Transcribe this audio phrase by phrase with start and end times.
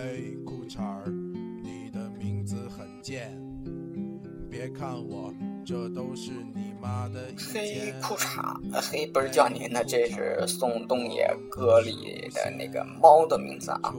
[0.00, 1.02] 嘿，裤衩儿，
[1.60, 3.36] 你的名字很贱。
[4.48, 5.34] 别看我，
[5.66, 7.92] 这都是你妈的意黑。
[8.00, 13.92] 裤衩，呃黑不是叫您的，这是宋冬野歌里的那个猫的名字啊。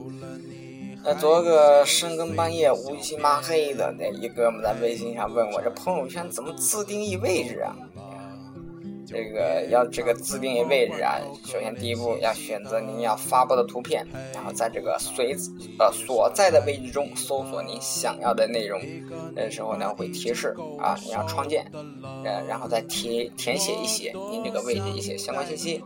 [1.04, 7.76] 那，昨个深更半夜乌漆麻黑的，那一哥们在微信上问我，这朋友圈怎么自定义位置啊？
[9.12, 14.06] 这个要这个自定义位置啊，首先第一步要选择您要发布的图片，
[14.36, 15.36] 然后在这个随
[15.80, 18.80] 呃所在的位置中搜索您想要的内容，
[19.36, 21.66] 这时候呢会提示啊你要创建，
[22.24, 25.84] 呃然后再填填写一些您这个位置一些相关信息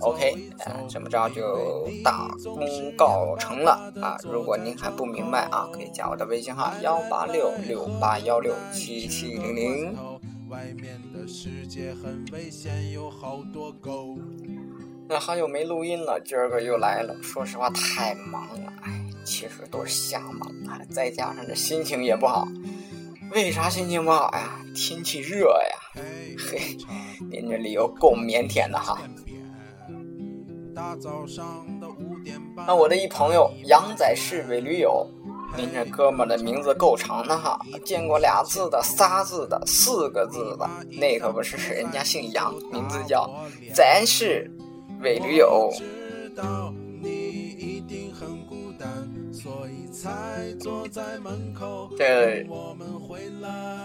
[0.00, 4.16] ，OK，呃这么着就大功告成了啊！
[4.24, 10.13] 如果您还不明白啊，可以加我的微信号幺八六六八幺六七七零零。
[10.48, 14.18] 外面的世界很危险，有好多狗。
[15.08, 17.16] 那好久没录音了，今儿个又来了。
[17.22, 20.80] 说实话，太忙了，哎，其实都是瞎忙啊。
[20.90, 22.46] 再加上这心情也不好，
[23.32, 24.60] 为啥心情不好呀？
[24.74, 25.78] 天气热呀。
[25.94, 26.76] 嘿，
[27.30, 29.00] 您这理由够腼腆的哈。
[32.66, 35.06] 那我的一朋友杨仔是伪驴友，
[35.56, 43.30] 您这哥们的名字够长的哈，见过俩字的、仨字的、四个字的，那可不是，人家姓杨，名字叫
[43.72, 44.50] 咱是
[45.02, 45.72] 伪驴友。
[51.96, 52.44] 这。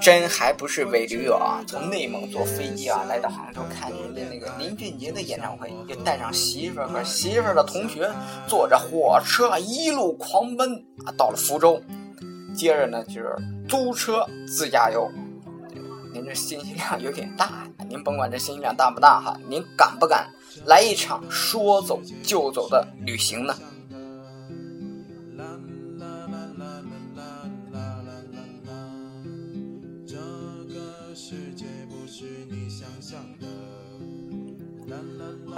[0.02, 1.62] 真还不是伪驴友啊！
[1.68, 8.10] 从内蒙坐飞机啊来到杭州看人家那个林俊杰的演唱会，就带上媳妇儿和媳妇儿的同学，
[8.48, 10.74] 坐着火车一路狂奔
[11.06, 11.82] 啊，到了福州，
[12.56, 13.36] 接着呢就是
[13.68, 15.12] 租车自驾游。
[16.14, 20.30] 您这信息量有点大，您甭管这信息量大不大哈，您敢不敢
[20.66, 23.54] 来一场说走就走的旅行呢？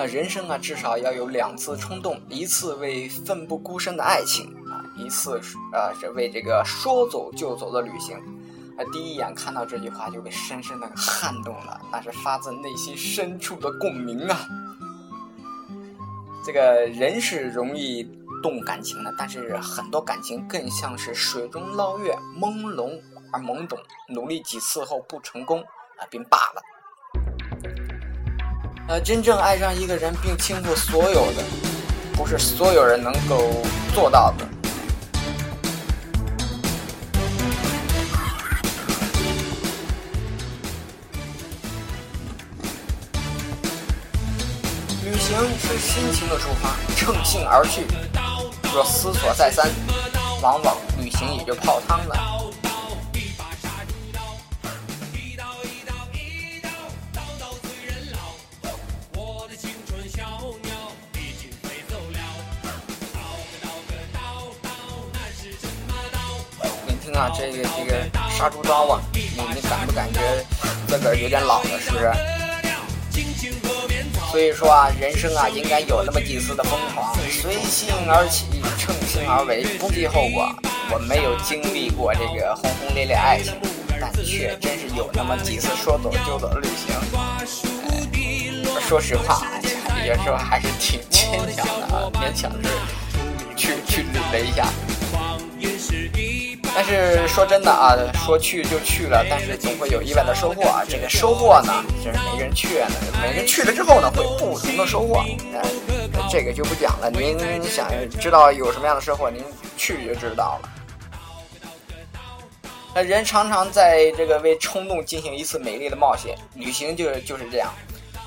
[0.05, 8.17] 人生啊，至少要有两次冲动，一次为奋不顾身的爱情啊，一次是啊是为这个说走就走的旅行。
[8.77, 14.37] 啊，第一眼看到这句话就被深深的撼动了，那是发自内心深处的共鸣啊。
[16.43, 18.03] 这个人是容易
[18.41, 22.99] 动感情的，但是很多感情更像是水中捞月，朦胧
[23.31, 26.61] 而懵懂，努力几次后不成功啊，便罢了。
[28.91, 31.41] 呃，真正爱上一个人并倾覆所有的，
[32.11, 33.63] 不是所有人能够
[33.95, 34.45] 做到的。
[45.05, 47.85] 旅行是心情的出发，乘兴而去。
[48.73, 49.69] 若思索再三，
[50.41, 52.50] 往往旅行也就泡汤了。
[67.29, 67.95] 这个这个
[68.29, 70.19] 杀猪刀啊，你你感不感觉
[70.87, 72.11] 自个儿有点老了，是不是？
[74.31, 78.45] 所以说啊，人生啊，应该有那么几次的疯狂，随性而起，
[78.79, 80.49] 乘兴而为，不计后果。
[80.93, 83.53] 我没有经历过这个轰轰烈烈爱情，
[83.99, 86.95] 但却真是有那么几次说走就走的旅行。
[88.87, 89.59] 说实话啊，
[90.05, 92.69] 有时候还是挺牵强的啊，勉强是
[93.55, 94.65] 去去旅了一下。
[96.73, 97.95] 但是说真的啊，
[98.25, 100.83] 说去就去了，但是总会有意外的收获啊。
[100.87, 105.21] 这个收获呢，就是每个人去呢，每个人去了之后呢，会不同的收获。
[105.53, 105.61] 呃，
[106.29, 107.11] 这个就不讲了。
[107.11, 107.89] 您想
[108.19, 109.43] 知道有什么样的收获，您
[109.75, 110.69] 去就知道了。
[112.95, 117.69] 那人常常在这个为冲动进行一次美丽的冒险，旅行就就是这样。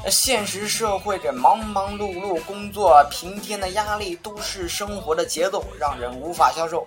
[0.05, 6.85] 那现实社会这忙忙碌碌工作，平添的压力，都市生活的节奏让人无法消受。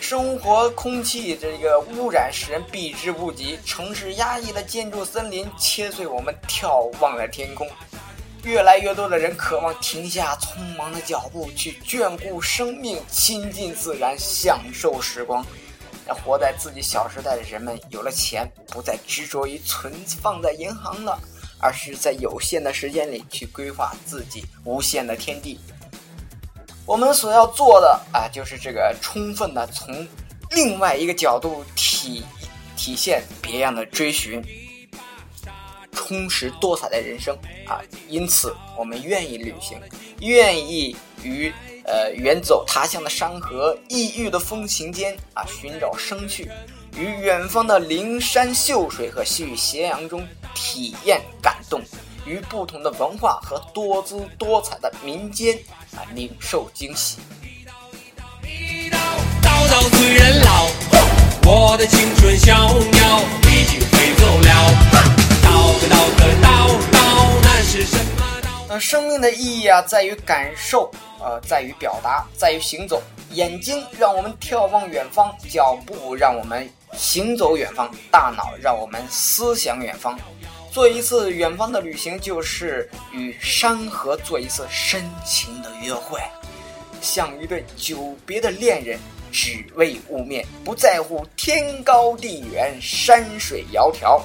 [0.00, 7.68] 生活空气这个污染使人避之不及，城市压抑的建筑森林切碎我们眺望的天空。
[8.42, 15.44] 越来越多的人渴望停下匆忙的脚步，去眷顾生命，亲近自然，享受时光。
[16.08, 19.92] 那活在自己小时代的人们，有了钱，不再执着于存
[20.22, 21.20] 放在银行了，
[21.60, 25.60] 而是在有限的时间里去规划自己无限的天地。
[26.90, 30.04] 我们所要做的啊，就是这个充分的从
[30.50, 32.24] 另外一个角度体
[32.76, 34.42] 体现别样的追寻，
[35.92, 37.32] 充实多彩的人生
[37.64, 37.78] 啊。
[38.08, 39.80] 因此，我们愿意旅行，
[40.18, 41.54] 愿意与
[41.84, 46.50] 呃，远走他乡的山河，异域的风情间啊，寻找生趣，
[46.96, 50.26] 于远方的灵山秀水和西域斜阳中
[50.56, 51.80] 体验感动，
[52.26, 55.56] 于不同的文化和多姿多彩的民间
[56.14, 57.18] 领受惊喜。
[59.42, 60.66] 叨叨催人老，
[61.44, 64.50] 我的青春小鸟已经飞走了。
[65.42, 66.98] 刀个刀个刀刀，
[67.42, 68.46] 那是什么叨？
[68.68, 73.02] 那生命的意义啊，在于感受，呃，在于表达，在于行走。
[73.32, 80.18] 眼睛让我们眺望远方，脚步让我们行走远方，大脑让我们思想远方。
[80.70, 86.20] 做一次远方的旅行，就是与山河做一次深情的约会，
[87.00, 88.98] 像一对久别的恋人，
[89.32, 94.22] 只为雾面，不在乎天高地远，山水窈窕。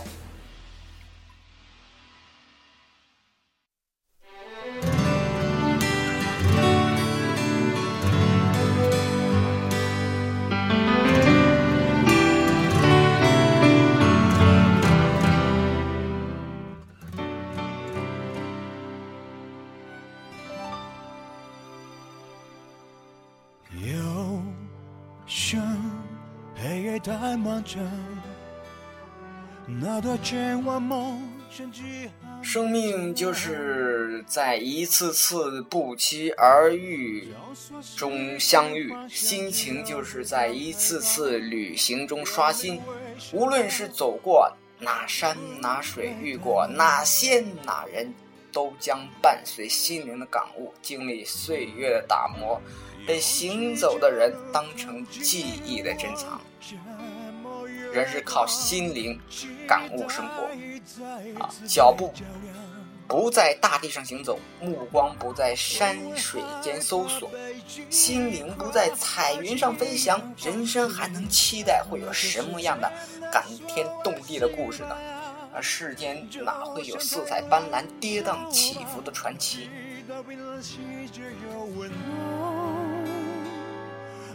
[25.56, 25.92] 生，
[32.70, 37.30] 命就是在一次次不期而遇
[37.96, 42.82] 中相遇，心情就是在一次次旅行中刷新。
[43.32, 48.14] 无论是走过哪山哪水，遇过哪仙哪人，
[48.52, 52.62] 都将伴随心灵的感悟，经历岁月的打磨，
[53.06, 56.42] 被行走的人当成记忆的珍藏。
[57.94, 59.18] 人是靠心灵
[59.68, 60.44] 感悟生活
[61.42, 62.14] 啊，脚步
[63.08, 67.32] 不在大地上行走，目光不在山水间搜索，
[67.90, 72.92] 心灵不在彩云上飞翔，人生还能期待会有什么样的
[73.32, 74.96] 感天动地的故事呢？
[75.54, 79.70] 啊，世间哪会有色彩斑斓、跌宕起伏的传奇？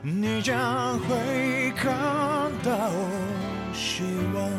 [0.03, 2.91] 你将会看到
[3.75, 4.03] 希
[4.35, 4.51] 望。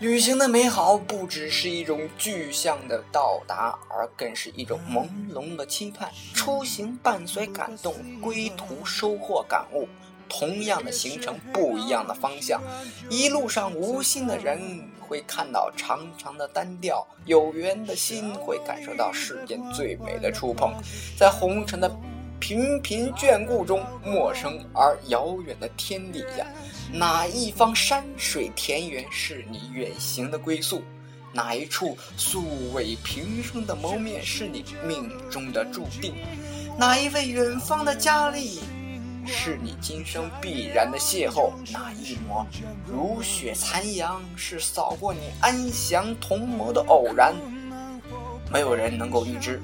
[0.00, 6.10] 旅行的美好不只是一种具象的到达，而更是一种朦胧的期盼。
[6.34, 9.88] 出行伴随感动，归途收获感悟。
[10.28, 12.60] 同样的行程，不一样的方向，
[13.08, 14.60] 一路上无心的人
[15.00, 20.74] 会看到长长的单调，有缘的心会感受到世间最美的触碰。
[21.16, 21.88] 在红尘的
[22.48, 26.46] 频频眷顾中，陌生而遥远的天底下，
[26.90, 30.82] 哪一方山水田园是你远行的归宿？
[31.30, 36.14] 哪一处素未平生的谋面是你命中的注定？
[36.78, 38.60] 哪一位远方的佳丽？
[39.26, 42.46] 是你今生必然的邂逅，那一抹
[42.86, 47.34] 如雪残阳是扫过你安详同谋的偶然，
[48.50, 49.60] 没有人能够预知。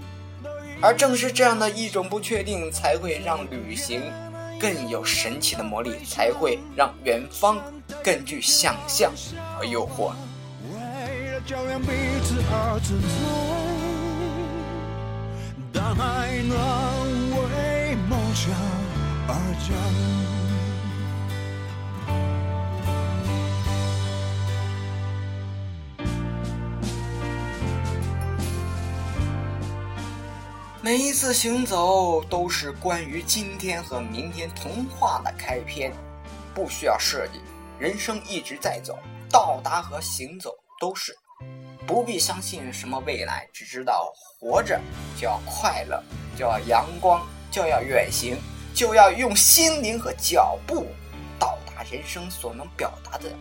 [0.84, 4.02] 而正是这样的一种不确定，才会让旅行
[4.60, 7.56] 更有神奇的魔力，才会让远方
[8.02, 9.10] 更具想象
[9.56, 10.12] 和诱惑。
[10.74, 11.88] 为了照亮彼
[12.22, 13.00] 此而存
[15.72, 16.54] 在，当爱暖
[17.32, 18.52] 为梦想
[19.26, 19.32] 而
[19.66, 20.03] 战。
[30.84, 35.90] 每一次行走都是关于今天和明天童话的开篇，
[36.54, 37.40] 不需要设计，
[37.78, 38.98] 人生一直在走，
[39.30, 41.16] 到达和行走都是，
[41.86, 44.78] 不必相信什么未来，只知道活着
[45.18, 46.04] 就要快乐，
[46.36, 48.36] 就要阳光，就要远行，
[48.74, 50.88] 就要用心灵和脚步
[51.38, 53.32] 到达人生所能表达的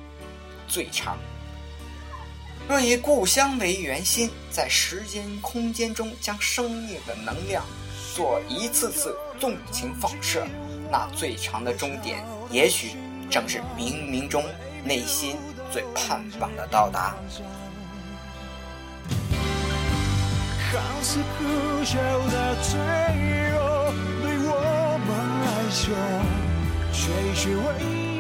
[0.66, 1.18] 最长。
[2.68, 7.64] 若以故乡为圆心，在时间空间中将生命的能量
[8.16, 10.48] 做一次次纵情放射，
[10.90, 12.96] 那最长的终点，也许
[13.30, 14.44] 正是冥冥中
[14.84, 15.36] 内心
[15.72, 17.16] 最盼望的到达。
[20.72, 22.80] 看似可笑的脆
[23.52, 23.94] 弱，
[24.24, 25.10] 对我们
[25.46, 25.94] 来说，
[26.94, 27.02] 却
[27.36, 28.13] 是唯一记住。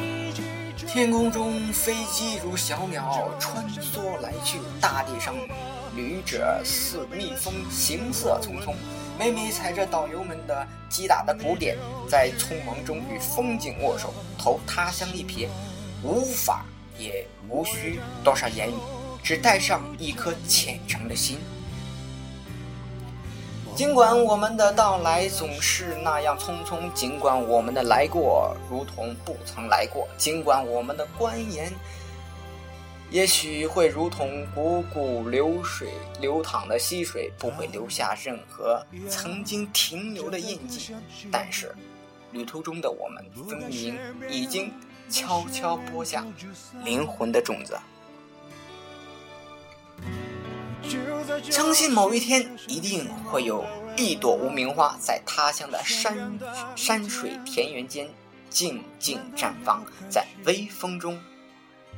[0.94, 5.34] 天空中飞机如小鸟穿梭来去，大地上
[5.96, 8.76] 旅者似蜜蜂行色匆匆。
[9.18, 11.76] 每每踩着导游们的击打的鼓点，
[12.08, 15.48] 在匆忙中与风景握手，投他乡一瞥，
[16.04, 16.64] 无法
[17.00, 18.76] 也无需多少言语，
[19.24, 21.40] 只带上一颗虔诚的心。
[23.76, 31.74] 尽管我们的到来总是那样匆匆，尽管我们的来过如同不曾来过，尽管我们的观言
[33.10, 35.90] 也许会如同汩汩流水
[36.22, 40.94] 流淌的溪水，不会留下任何曾经停留的印记，
[41.32, 41.76] 但是
[42.32, 43.98] 旅途中的我们分明
[44.30, 44.72] 已经
[45.10, 46.24] 悄悄播下
[46.84, 47.76] 灵魂的种子。
[51.42, 53.66] 相信某一天一定会有
[53.98, 56.40] 一朵无名花在他乡的山
[56.76, 58.10] 山水田园间
[58.50, 61.20] 静静绽放，在微风中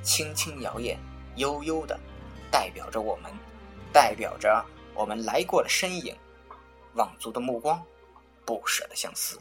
[0.01, 0.95] 轻轻摇曳，
[1.35, 1.99] 悠悠的
[2.51, 3.31] 代表着我们，
[3.91, 4.63] 代表着
[4.93, 6.15] 我们来过的身影，
[6.93, 7.81] 望族的目光，
[8.45, 9.39] 不舍的相思，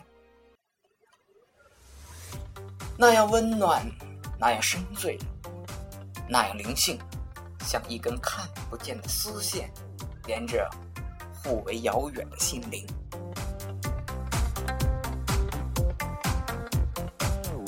[2.96, 3.84] 那样温暖，
[4.38, 5.18] 那样深邃，
[6.28, 6.98] 那样灵性。
[7.66, 9.70] 像一根看不见的丝线，
[10.26, 10.68] 连着
[11.42, 12.86] 互为遥远的心灵。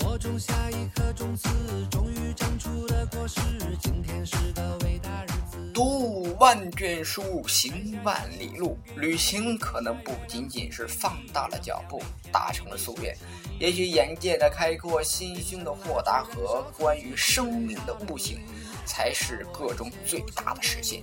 [0.01, 1.49] 我种下一颗种子，
[1.91, 3.41] 终于长出了果实。
[3.81, 5.73] 今天是个伟大日子。
[5.73, 8.79] 读万卷书，行万里路。
[8.97, 13.17] 旅行可能不仅仅是放大了脚步，达成了夙愿，
[13.59, 18.41] 也许眼界的开阔，心胸的豁达和关于生命的悟性。
[18.87, 21.03] 才是个中最大的实现。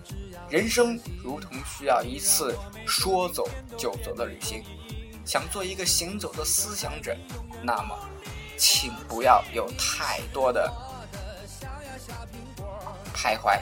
[0.50, 2.56] 人生如同需要一次
[2.88, 3.48] 说走
[3.78, 4.64] 就走的旅行。
[5.26, 7.16] 想做一个行走的思想者，
[7.62, 7.98] 那么，
[8.58, 10.70] 请不要有太多的
[13.16, 13.58] 徘徊，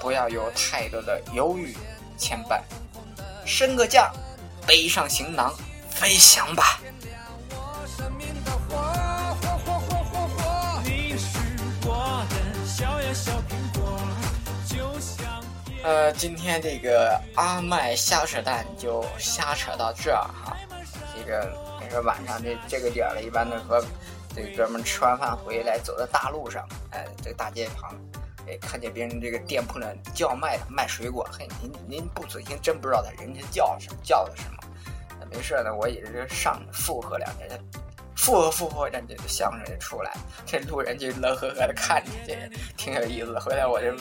[0.00, 1.76] 不要有太多的犹豫
[2.16, 2.62] 牵绊，
[3.44, 4.10] 升个降，
[4.66, 5.54] 背上行囊，
[5.90, 6.80] 飞翔吧。
[15.82, 20.56] 呃，今天这个阿麦瞎扯淡就瞎扯到这儿哈。
[21.14, 23.84] 这个你说晚上这这个点儿了，一般都和
[24.34, 27.94] 这哥们吃完饭回来，走在大路上，哎，这大街旁，
[28.48, 34.56] 哎，看见别人这个店铺呢叫卖的卖水果，嘿，您您不仔细真不知道他人家叫什么叫的什么。
[35.20, 37.44] 那没事呢，我也是上附和两句。
[38.24, 40.10] 附和附和，人家这相声就出来，
[40.46, 42.34] 这路人就乐呵呵的看着，这
[42.74, 43.38] 挺有意思的。
[43.38, 43.94] 回来我这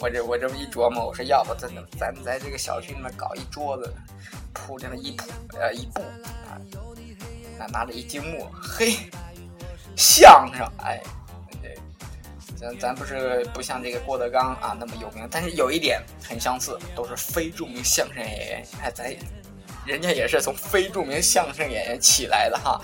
[0.00, 3.94] 我这我这么一琢磨，我说要不咱咱在这个小区里面搞一桌子，
[4.52, 6.00] 铺这么一铺呃一布
[6.48, 6.58] 啊，
[7.56, 8.96] 拿拿着一积木，嘿，
[9.96, 11.00] 相声，哎，
[11.62, 11.78] 对，
[12.56, 19.14] 咱咱不是不像这个郭德纲啊那么有名，但是有一点很相似，都是非著名相声演员，哎，咱
[19.86, 22.82] 人家也是从非著名相声演员起来的哈。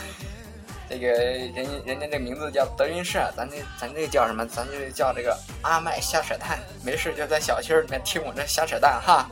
[0.89, 4.47] 这个人人家这名字叫德云社，咱这咱这叫什么？
[4.47, 6.59] 咱就叫这个阿麦瞎扯淡。
[6.85, 9.27] 没事就在小区里面听我这瞎扯淡哈。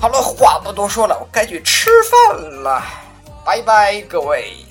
[0.00, 2.82] 好了，话不多说了，我该去吃饭了，
[3.44, 4.63] 拜拜各位。